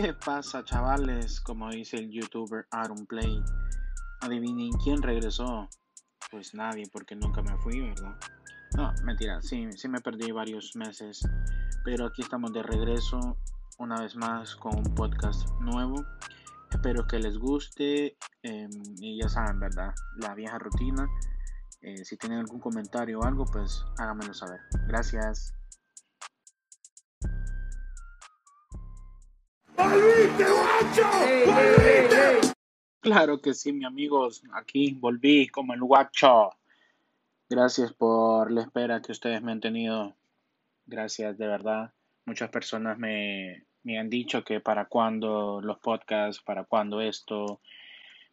[0.00, 1.40] ¿Qué pasa, chavales?
[1.40, 3.42] Como dice el youtuber Aaron Play.
[4.20, 5.68] Adivinen quién regresó.
[6.30, 8.16] Pues nadie, porque nunca me fui, ¿verdad?
[8.76, 11.28] No, mentira, sí, sí me perdí varios meses.
[11.84, 13.38] Pero aquí estamos de regreso,
[13.78, 16.04] una vez más, con un podcast nuevo.
[16.70, 18.16] Espero que les guste.
[18.44, 18.70] Em,
[19.00, 19.92] y ya saben, ¿verdad?
[20.18, 21.08] La vieja rutina.
[21.80, 24.60] Eh, si tienen algún comentario o algo, pues háganmelo saber.
[24.86, 25.57] Gracias.
[33.00, 34.42] Claro que sí, mi amigos.
[34.52, 36.50] Aquí volví como el guacho.
[37.48, 40.14] Gracias por la espera que ustedes me han tenido.
[40.84, 41.92] Gracias, de verdad.
[42.26, 47.60] Muchas personas me, me han dicho que para cuándo los podcasts, para cuándo esto.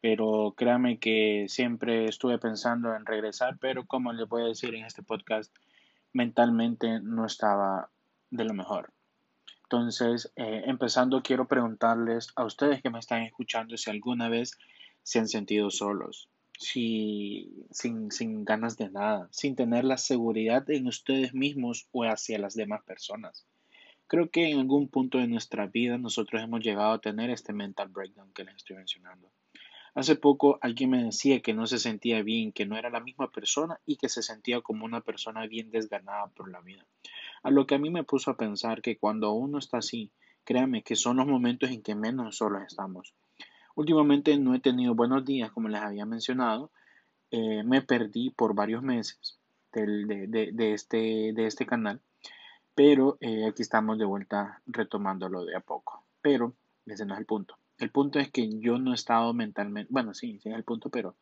[0.00, 4.84] Pero créanme que siempre estuve pensando en regresar, pero como les voy a decir en
[4.84, 5.54] este podcast,
[6.12, 7.90] mentalmente no estaba
[8.30, 8.92] de lo mejor.
[9.72, 14.58] Entonces, eh, empezando, quiero preguntarles a ustedes que me están escuchando si alguna vez
[15.04, 20.88] se han sentido solos, si, sin, sin ganas de nada, sin tener la seguridad en
[20.88, 23.46] ustedes mismos o hacia las demás personas.
[24.08, 27.90] Creo que en algún punto de nuestra vida nosotros hemos llegado a tener este mental
[27.90, 29.30] breakdown que les estoy mencionando.
[29.94, 33.30] Hace poco alguien me decía que no se sentía bien, que no era la misma
[33.30, 36.84] persona y que se sentía como una persona bien desganada por la vida.
[37.42, 40.10] A lo que a mí me puso a pensar que cuando uno está así,
[40.44, 43.14] créame que son los momentos en que menos solos estamos.
[43.74, 46.70] Últimamente no he tenido buenos días, como les había mencionado.
[47.30, 49.38] Eh, me perdí por varios meses
[49.72, 52.00] de, este, de este canal,
[52.74, 56.02] pero eh, aquí estamos de vuelta retomándolo de a poco.
[56.20, 56.54] Pero
[56.86, 57.56] ese no es el punto.
[57.78, 60.90] El punto es que yo no he estado mentalmente, bueno, sí, sí es el punto,
[60.90, 61.14] pero,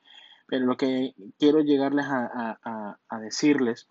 [0.46, 3.86] pero lo que quiero llegarles a, decirles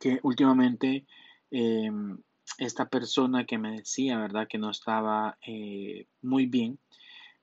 [0.00, 1.04] que últimamente
[1.50, 2.18] em,
[2.58, 4.46] esta persona que me decía, ¿verdad?
[4.48, 6.78] Que no estaba eh, muy bien,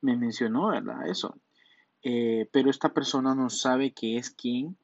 [0.02, 1.08] me mencionó, ¿verdad?
[1.08, 1.38] Eso.
[2.02, 4.78] Eh, pero esta persona no sabe que es quien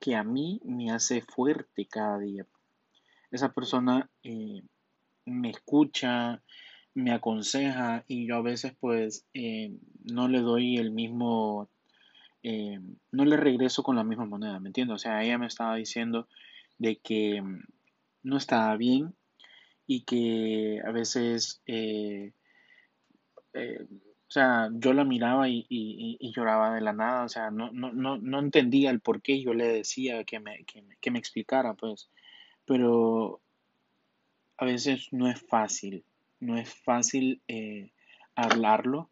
[0.00, 2.46] que a mí me hace fuerte cada día.
[3.30, 4.62] Esa persona eh,
[5.24, 6.42] me escucha,
[6.94, 9.26] me aconseja y yo a veces pues
[10.04, 11.68] no le doy el mismo,
[12.44, 14.94] no le regreso con la misma moneda, ¿me entiendes?
[14.94, 16.28] O sea, ella me estaba diciendo
[16.78, 17.42] de que
[18.28, 19.14] no estaba bien
[19.86, 22.32] y que a veces, eh,
[23.54, 28.18] o sea, yo la miraba y, lloraba de la nada, o sea, no, no, no,
[28.18, 32.10] no entendía el por qué yo le decía que me, que que me explicara, pues,
[32.66, 33.40] pero
[34.58, 36.04] a veces no es fácil
[36.40, 37.90] no es fácil eh,
[38.34, 39.10] hablarlo,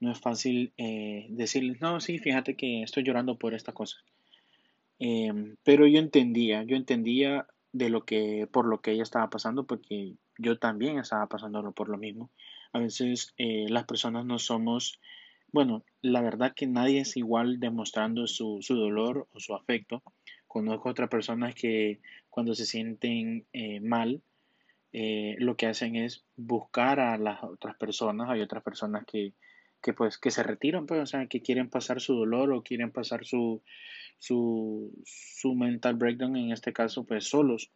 [0.00, 3.98] no es fácil eh, decirles, no, sí, fíjate que estoy llorando por esta cosa.
[4.98, 9.64] Em, pero yo entendía, yo entendía de lo que, por lo que ella estaba pasando,
[9.64, 12.30] porque yo también estaba pasándolo por lo mismo.
[12.72, 15.00] A veces eh, las personas no somos,
[15.52, 20.02] bueno, la verdad que nadie es igual demostrando su, su dolor o su afecto.
[20.46, 23.46] Conozco otras personas que cuando se sienten
[23.82, 24.20] mal,
[24.92, 28.28] eh, lo que hacen es buscar a las otras personas.
[28.28, 29.34] Hay otras personas que,
[29.82, 32.90] que, pues, que se retiran, pues, o sea, que quieren pasar su dolor o quieren
[32.90, 33.62] pasar su,
[34.18, 37.70] su, su mental breakdown, en este caso, pues, solos.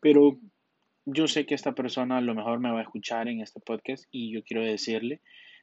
[0.00, 0.38] Pero
[1.04, 4.04] yo sé que esta persona a lo mejor me va a escuchar en este podcast
[4.10, 5.20] y yo quiero decirle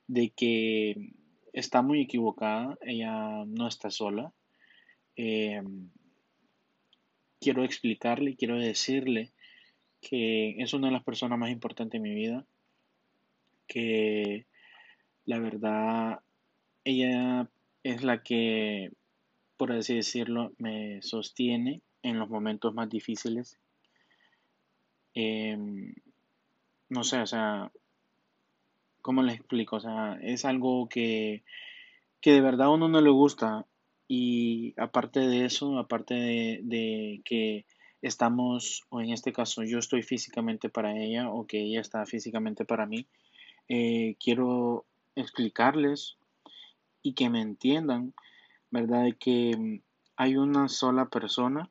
[0.08, 1.12] de que
[1.54, 4.34] está muy equivocada, ella no está sola.
[5.16, 5.62] Eh,
[7.40, 9.32] quiero explicarle, quiero decirle
[10.02, 12.46] que es una de las personas más importantes en mi vida,
[13.68, 14.46] que
[15.26, 16.20] la verdad
[16.84, 17.50] ella
[17.84, 18.92] es la que,
[19.58, 23.60] por así decirlo, me sostiene en los momentos más difíciles.
[25.14, 25.94] Em,
[26.90, 27.72] no sé, o sea,
[29.02, 29.78] ¿cómo les explico?
[29.78, 31.44] O sea, es algo que,
[32.22, 33.66] que de verdad a uno no le gusta.
[34.08, 37.66] Y aparte de eso, aparte de que
[38.08, 42.64] estamos, o en este caso yo estoy físicamente para ella o que ella está físicamente
[42.64, 43.08] para mí,
[43.68, 46.18] eh, quiero explicarles
[47.02, 48.14] y que me entiendan,
[48.72, 49.08] ¿verdad?
[49.20, 49.82] Que
[50.16, 51.70] hay una sola persona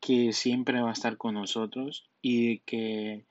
[0.00, 3.24] que siempre va a estar con nosotros y que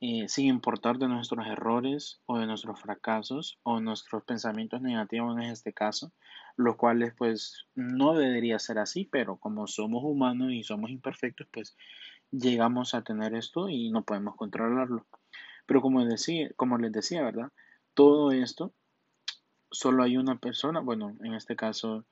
[0.00, 5.50] eh, sin importar de nuestros errores o de nuestros fracasos o nuestros pensamientos negativos en
[5.50, 6.12] este caso,
[6.56, 11.76] los cuales pues no debería ser así, pero como somos humanos y somos imperfectos, pues
[12.30, 15.04] llegamos a tener esto y no podemos controlarlo.
[15.66, 17.50] Pero como, decía, como les decía, ¿verdad?
[17.98, 18.72] Todo esto,
[19.72, 22.04] solo hay una persona, bueno, en este caso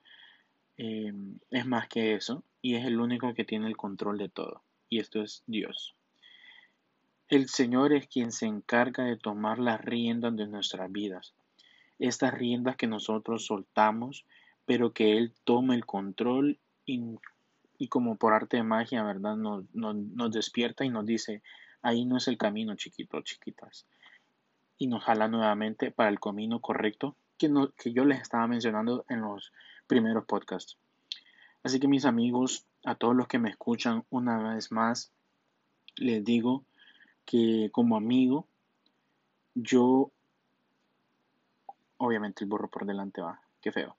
[0.75, 1.13] eh,
[1.49, 4.99] es más que eso, y es el único que tiene el control de todo, y
[4.99, 5.95] esto es Dios.
[7.29, 11.33] El Señor es quien se encarga de tomar las riendas de nuestras vidas.
[11.99, 14.25] Estas riendas que nosotros soltamos,
[14.65, 17.15] pero que Él toma el control y,
[17.87, 19.37] como por arte de magia, ¿verdad?
[19.37, 21.41] Nos, nos, despierta y nos dice,
[21.81, 23.85] ahí no es el camino, chiquitos, chiquitas.
[24.77, 29.21] Y nos jala nuevamente para el camino correcto que, que yo les estaba mencionando en
[29.21, 29.51] los
[29.87, 30.77] primeros podcasts.
[31.63, 35.11] Así que mis amigos, a todos los que me escuchan una vez más,
[35.95, 36.63] les digo
[37.25, 38.47] que como amigo,
[39.53, 40.11] yo,
[41.97, 43.97] obviamente el burro por delante va, qué feo.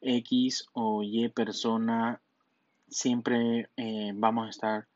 [0.00, 2.20] X o Y persona,
[2.88, 4.88] siempre eh, vamos a estar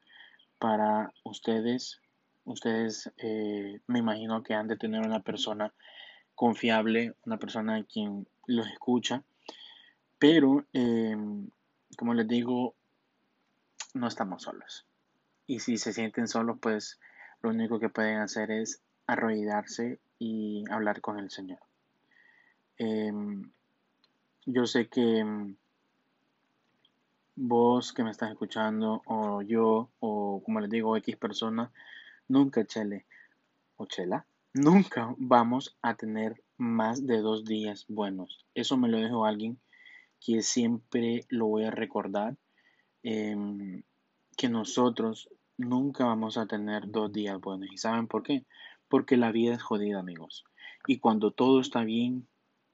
[0.58, 2.00] para ustedes.
[2.48, 5.74] Ustedes eh, me imagino que han de tener una persona
[6.34, 9.22] confiable, una persona quien los escucha.
[10.18, 11.50] Pero, em,
[11.98, 12.74] como les digo,
[13.92, 14.86] no estamos solos.
[15.46, 16.98] Y si se sienten solos, pues
[17.42, 21.60] lo único que pueden hacer es arrodillarse y hablar con el Señor.
[22.78, 23.50] Em,
[24.46, 25.56] yo sé que em,
[27.36, 31.70] vos que me estás escuchando, o yo, o como les digo, X persona,
[32.28, 33.06] nunca, Chele,
[33.76, 38.44] o Chela, nunca vamos a tener más de dos días buenos.
[38.54, 39.58] Eso me lo dijo alguien
[40.20, 42.36] que siempre lo voy a recordar.
[43.02, 43.82] Em,
[44.36, 47.68] que nosotros nunca vamos a tener dos días buenos.
[47.72, 48.44] ¿Y saben por qué?
[48.88, 50.44] Porque la vida es jodida, amigos.
[50.86, 52.28] Y cuando todo está bien,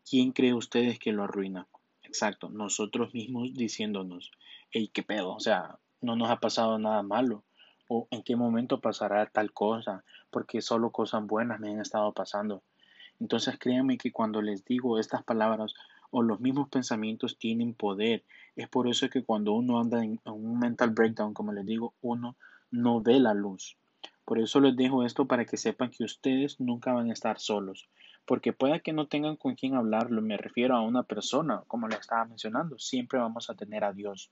[0.08, 1.66] ¿quién cree ustedes que lo arruina?
[2.02, 4.30] Exacto, nosotros mismos diciéndonos,
[4.70, 7.42] hey, qué pedo, o sea, no nos ha pasado nada malo.
[7.88, 12.62] O en qué momento pasará tal cosa, porque solo cosas buenas me han estado pasando.
[13.20, 15.74] Entonces créanme que cuando les digo estas palabras
[16.10, 18.22] o los mismos pensamientos tienen poder.
[18.54, 22.36] Es por eso que cuando uno anda en un mental breakdown, como les digo, uno
[22.70, 23.76] no ve la luz.
[24.24, 27.88] Por eso les dejo esto para que sepan que ustedes nunca van a estar solos.
[28.26, 31.96] Porque pueda que no tengan con quién hablarlo, me refiero a una persona, como le
[31.96, 34.30] estaba mencionando, siempre vamos a tener a Dios.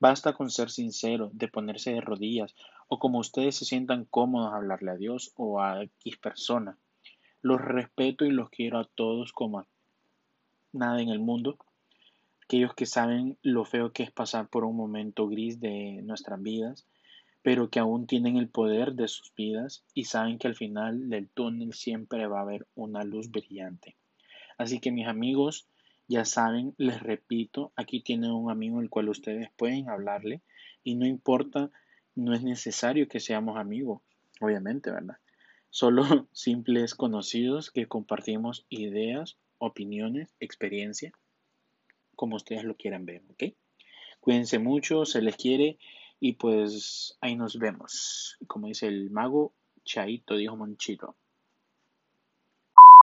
[0.00, 2.56] Basta con ser sincero, de ponerse de rodillas,
[2.88, 6.76] o como ustedes se sientan cómodos hablarle a Dios o a X persona.
[7.42, 9.66] Los respeto y los quiero a todos como a
[10.72, 11.58] nada en el mundo.
[12.42, 16.86] Aquellos que saben lo feo que es pasar por un momento gris de nuestras vidas
[17.42, 21.28] pero que aún tienen el poder de sus vidas y saben que al final del
[21.28, 23.96] túnel siempre va a haber una luz brillante.
[24.58, 25.66] Así que mis amigos,
[26.10, 30.42] ya saben, les repito, aquí tienen un amigo el cual ustedes pueden hablarle
[30.82, 31.70] y no importa,
[32.16, 34.02] no es necesario que seamos amigos,
[34.40, 35.18] obviamente, ¿verdad?
[35.70, 36.02] Solo
[36.32, 41.12] simples conocidos que compartimos ideas, opiniones, experiencia,
[42.16, 43.54] como ustedes lo quieran ver, ¿ok?
[44.18, 45.78] Cuídense mucho, se les quiere
[46.18, 48.36] y pues ahí nos vemos.
[48.48, 49.54] Como dice el mago,
[49.84, 51.14] Chaito dijo Monchito.